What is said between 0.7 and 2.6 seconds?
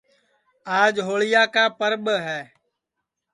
آج ہوݪیا کا پرٻ ہے